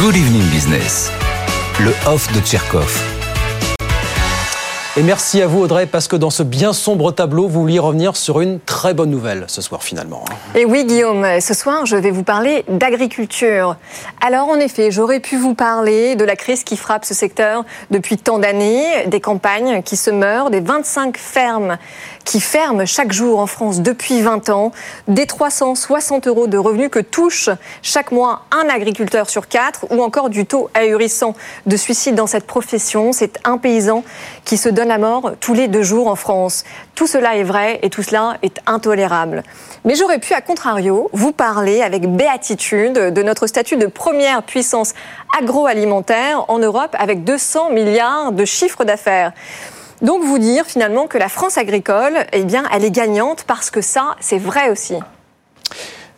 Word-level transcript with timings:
Good 0.00 0.16
Evening 0.16 0.48
Business, 0.50 1.10
le 1.78 1.92
off 2.06 2.32
de 2.32 2.40
Tcherkov. 2.40 3.09
Et 4.96 5.04
merci 5.04 5.40
à 5.40 5.46
vous 5.46 5.60
Audrey, 5.60 5.86
parce 5.86 6.08
que 6.08 6.16
dans 6.16 6.30
ce 6.30 6.42
bien 6.42 6.72
sombre 6.72 7.12
tableau, 7.12 7.46
vous 7.46 7.60
vouliez 7.60 7.78
revenir 7.78 8.16
sur 8.16 8.40
une 8.40 8.58
très 8.58 8.92
bonne 8.92 9.10
nouvelle 9.10 9.44
ce 9.46 9.62
soir 9.62 9.84
finalement. 9.84 10.24
Et 10.56 10.64
oui 10.64 10.84
Guillaume, 10.84 11.24
ce 11.40 11.54
soir 11.54 11.86
je 11.86 11.94
vais 11.94 12.10
vous 12.10 12.24
parler 12.24 12.64
d'agriculture. 12.66 13.76
Alors 14.20 14.48
en 14.48 14.56
effet, 14.56 14.90
j'aurais 14.90 15.20
pu 15.20 15.36
vous 15.36 15.54
parler 15.54 16.16
de 16.16 16.24
la 16.24 16.34
crise 16.34 16.64
qui 16.64 16.76
frappe 16.76 17.04
ce 17.04 17.14
secteur 17.14 17.64
depuis 17.92 18.18
tant 18.18 18.40
d'années, 18.40 19.06
des 19.06 19.20
campagnes 19.20 19.82
qui 19.84 19.96
se 19.96 20.10
meurent, 20.10 20.50
des 20.50 20.60
25 20.60 21.16
fermes 21.16 21.78
qui 22.24 22.40
ferment 22.40 22.86
chaque 22.86 23.12
jour 23.12 23.38
en 23.38 23.46
France 23.46 23.80
depuis 23.80 24.22
20 24.22 24.50
ans, 24.50 24.72
des 25.08 25.26
360 25.26 26.26
euros 26.26 26.46
de 26.46 26.58
revenus 26.58 26.88
que 26.90 26.98
touche 26.98 27.50
chaque 27.82 28.12
mois 28.12 28.42
un 28.52 28.68
agriculteur 28.68 29.28
sur 29.30 29.48
quatre, 29.48 29.86
ou 29.90 30.02
encore 30.02 30.30
du 30.30 30.46
taux 30.46 30.68
ahurissant 30.74 31.34
de 31.66 31.76
suicide 31.76 32.14
dans 32.14 32.26
cette 32.26 32.46
profession. 32.46 33.12
C'est 33.12 33.38
un 33.44 33.58
paysan 33.58 34.04
qui 34.44 34.56
se 34.56 34.68
donne 34.68 34.79
la 34.88 34.98
mort 34.98 35.32
tous 35.40 35.54
les 35.54 35.68
deux 35.68 35.82
jours 35.82 36.08
en 36.08 36.16
France. 36.16 36.64
Tout 36.94 37.06
cela 37.06 37.36
est 37.36 37.42
vrai 37.42 37.78
et 37.82 37.90
tout 37.90 38.02
cela 38.02 38.36
est 38.42 38.58
intolérable. 38.66 39.42
Mais 39.84 39.94
j'aurais 39.94 40.18
pu, 40.18 40.34
à 40.34 40.40
contrario, 40.40 41.08
vous 41.12 41.32
parler 41.32 41.82
avec 41.82 42.06
béatitude 42.06 42.92
de 42.92 43.22
notre 43.22 43.46
statut 43.46 43.76
de 43.76 43.86
première 43.86 44.42
puissance 44.42 44.92
agroalimentaire 45.38 46.44
en 46.48 46.58
Europe 46.58 46.94
avec 46.98 47.24
200 47.24 47.70
milliards 47.70 48.32
de 48.32 48.44
chiffres 48.44 48.84
d'affaires. 48.84 49.32
Donc 50.02 50.22
vous 50.24 50.38
dire 50.38 50.64
finalement 50.64 51.06
que 51.06 51.18
la 51.18 51.28
France 51.28 51.58
agricole, 51.58 52.24
eh 52.32 52.44
bien, 52.44 52.64
elle 52.72 52.84
est 52.84 52.90
gagnante 52.90 53.44
parce 53.46 53.70
que 53.70 53.82
ça, 53.82 54.16
c'est 54.20 54.38
vrai 54.38 54.70
aussi. 54.70 54.96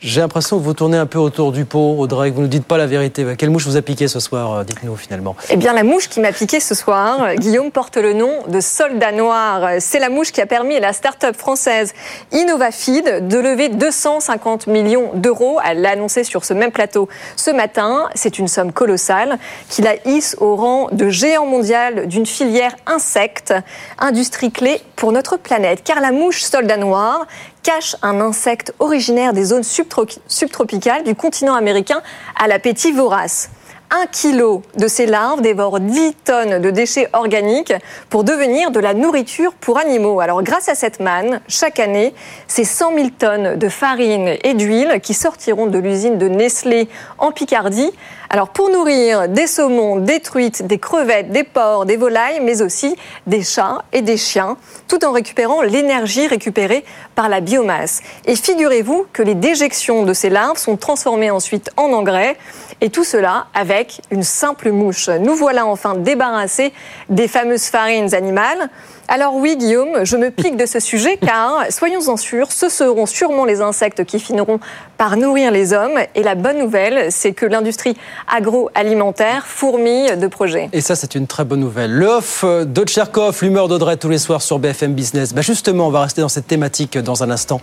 J'ai 0.00 0.20
l'impression 0.20 0.58
que 0.58 0.62
vous 0.62 0.74
tournez 0.74 0.96
un 0.96 1.06
peu 1.06 1.18
autour 1.18 1.50
du 1.50 1.64
pot, 1.64 1.96
Audrey, 1.98 2.30
que 2.30 2.36
vous 2.36 2.42
ne 2.42 2.46
dites 2.46 2.64
pas 2.64 2.78
la 2.78 2.86
vérité. 2.86 3.26
Quelle 3.36 3.50
mouche 3.50 3.66
vous 3.66 3.76
a 3.76 3.82
piqué 3.82 4.06
ce 4.06 4.20
soir 4.20 4.52
euh, 4.52 4.62
Dites-nous 4.62 4.94
finalement? 4.94 5.34
Eh 5.50 5.56
bien, 5.56 5.72
la 5.72 5.82
mouche 5.82 6.08
qui 6.08 6.20
m'a 6.20 6.30
piqué 6.30 6.60
ce 6.60 6.76
soir, 6.76 7.34
Guillaume 7.34 7.72
porte 7.72 7.96
le 7.96 8.12
nom 8.12 8.44
de 8.46 8.60
Soldat 8.60 9.10
Noir. 9.10 9.68
C'est 9.80 9.98
la 9.98 10.08
mouche 10.08 10.30
qui 10.30 10.40
a 10.40 10.46
permis 10.46 10.76
à 10.76 10.80
la 10.80 10.92
start-up 10.92 11.34
française 11.34 11.94
InnovaFeed 12.32 13.26
de 13.26 13.38
lever 13.38 13.70
250 13.70 14.68
millions 14.68 15.10
d'euros. 15.14 15.58
Elle 15.68 15.80
l'a 15.80 15.90
annoncé 15.90 16.22
sur 16.22 16.44
ce 16.44 16.54
même 16.54 16.70
plateau 16.70 17.08
ce 17.34 17.50
matin. 17.50 18.08
C'est 18.14 18.38
une 18.38 18.46
somme 18.46 18.70
colossale 18.70 19.36
qui 19.68 19.82
la 19.82 19.96
hisse 20.06 20.36
au 20.38 20.54
rang 20.54 20.90
de 20.92 21.08
géant 21.08 21.46
mondial 21.46 22.06
d'une 22.06 22.26
filière 22.26 22.76
insecte, 22.86 23.52
industrie 23.98 24.52
clé 24.52 24.80
pour 24.94 25.10
notre 25.10 25.38
planète. 25.38 25.82
Car 25.82 26.00
la 26.00 26.12
mouche 26.12 26.42
Soldat 26.42 26.76
Noir, 26.76 27.26
cache 27.68 27.96
un 28.00 28.22
insecte 28.22 28.72
originaire 28.78 29.34
des 29.34 29.44
zones 29.44 29.62
subtropicales 29.62 31.04
du 31.04 31.14
continent 31.14 31.52
américain 31.54 32.00
à 32.34 32.48
l'appétit 32.48 32.92
vorace. 32.92 33.50
Un 33.90 34.06
kilo 34.06 34.62
de 34.76 34.88
ces 34.88 35.04
larves 35.04 35.42
dévore 35.42 35.78
10 35.78 36.14
tonnes 36.24 36.62
de 36.62 36.70
déchets 36.70 37.10
organiques 37.12 37.74
pour 38.08 38.24
devenir 38.24 38.70
de 38.70 38.80
la 38.80 38.94
nourriture 38.94 39.52
pour 39.52 39.78
animaux. 39.78 40.22
Grâce 40.40 40.70
à 40.70 40.74
cette 40.74 41.00
manne, 41.00 41.42
chaque 41.46 41.78
année, 41.78 42.14
c'est 42.46 42.64
100 42.64 42.94
000 42.94 43.08
tonnes 43.18 43.56
de 43.56 43.68
farine 43.68 44.36
et 44.44 44.54
d'huile 44.54 45.00
qui 45.02 45.12
sortiront 45.12 45.66
de 45.66 45.78
l'usine 45.78 46.16
de 46.16 46.28
Nestlé 46.28 46.88
en 47.18 47.32
Picardie 47.32 47.90
alors 48.30 48.50
pour 48.50 48.68
nourrir 48.68 49.28
des 49.28 49.46
saumons, 49.46 49.96
des 49.96 50.20
truites, 50.20 50.66
des 50.66 50.78
crevettes, 50.78 51.30
des 51.30 51.44
porcs, 51.44 51.86
des 51.86 51.96
volailles, 51.96 52.40
mais 52.42 52.60
aussi 52.60 52.94
des 53.26 53.42
chats 53.42 53.82
et 53.92 54.02
des 54.02 54.18
chiens, 54.18 54.58
tout 54.86 55.04
en 55.04 55.12
récupérant 55.12 55.62
l'énergie 55.62 56.26
récupérée 56.26 56.84
par 57.14 57.30
la 57.30 57.40
biomasse. 57.40 58.02
Et 58.26 58.36
figurez-vous 58.36 59.06
que 59.12 59.22
les 59.22 59.34
déjections 59.34 60.04
de 60.04 60.12
ces 60.12 60.28
larves 60.28 60.58
sont 60.58 60.76
transformées 60.76 61.30
ensuite 61.30 61.70
en 61.78 61.92
engrais, 61.92 62.36
et 62.80 62.90
tout 62.90 63.04
cela 63.04 63.46
avec 63.54 64.02
une 64.10 64.22
simple 64.22 64.72
mouche. 64.72 65.08
Nous 65.08 65.34
voilà 65.34 65.66
enfin 65.66 65.94
débarrassés 65.94 66.72
des 67.08 67.28
fameuses 67.28 67.64
farines 67.64 68.14
animales. 68.14 68.68
Alors 69.10 69.34
oui, 69.36 69.56
Guillaume, 69.56 70.04
je 70.04 70.18
me 70.18 70.30
pique 70.30 70.58
de 70.58 70.66
ce 70.66 70.80
sujet 70.80 71.16
car, 71.16 71.64
soyons-en 71.70 72.18
sûrs, 72.18 72.52
ce 72.52 72.68
seront 72.68 73.06
sûrement 73.06 73.46
les 73.46 73.62
insectes 73.62 74.04
qui 74.04 74.20
finiront 74.20 74.60
par 74.98 75.16
nourrir 75.16 75.50
les 75.50 75.72
hommes. 75.72 75.98
Et 76.14 76.22
la 76.22 76.34
bonne 76.34 76.58
nouvelle, 76.58 77.10
c'est 77.10 77.32
que 77.32 77.46
l'industrie 77.46 77.96
agroalimentaire 78.30 79.46
fourmille 79.46 80.14
de 80.18 80.26
projets. 80.26 80.68
Et 80.74 80.82
ça, 80.82 80.94
c'est 80.94 81.14
une 81.14 81.26
très 81.26 81.46
bonne 81.46 81.60
nouvelle. 81.60 81.90
L'off 81.90 82.44
de 82.44 82.84
Tcherkov, 82.84 83.38
l'humeur 83.40 83.68
d'Audrey 83.68 83.96
tous 83.96 84.10
les 84.10 84.18
soirs 84.18 84.42
sur 84.42 84.58
BFM 84.58 84.92
Business. 84.92 85.32
Bah 85.32 85.40
justement, 85.40 85.86
on 85.86 85.90
va 85.90 86.02
rester 86.02 86.20
dans 86.20 86.28
cette 86.28 86.46
thématique 86.46 86.98
dans 86.98 87.22
un 87.22 87.30
instant. 87.30 87.62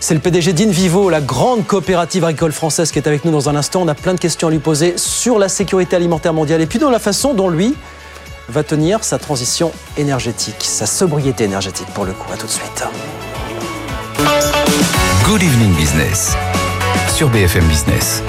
C'est 0.00 0.14
le 0.14 0.20
PDG 0.20 0.54
d'Invivo, 0.54 1.10
la 1.10 1.20
grande 1.20 1.66
coopérative 1.66 2.24
agricole 2.24 2.52
française 2.52 2.92
qui 2.92 2.98
est 2.98 3.06
avec 3.06 3.26
nous 3.26 3.30
dans 3.30 3.50
un 3.50 3.56
instant. 3.56 3.82
On 3.82 3.88
a 3.88 3.94
plein 3.94 4.14
de 4.14 4.20
questions 4.20 4.48
à 4.48 4.50
lui 4.50 4.58
poser 4.58 4.94
sur 4.96 5.38
la 5.38 5.50
sécurité 5.50 5.96
alimentaire 5.96 6.32
mondiale 6.32 6.62
et 6.62 6.66
puis 6.66 6.78
dans 6.78 6.90
la 6.90 6.98
façon 6.98 7.34
dont 7.34 7.50
lui 7.50 7.74
va 8.48 8.62
tenir 8.62 9.04
sa 9.04 9.18
transition 9.18 9.72
énergétique, 9.96 10.62
sa 10.62 10.86
sobriété 10.86 11.44
énergétique 11.44 11.88
pour 11.94 12.04
le 12.04 12.12
coup. 12.12 12.32
À 12.32 12.36
tout 12.36 12.46
de 12.46 12.52
suite. 12.52 12.84
Good 15.24 15.42
Evening 15.42 15.74
Business 15.74 16.36
sur 17.14 17.28
BFM 17.30 17.66
Business. 17.66 18.22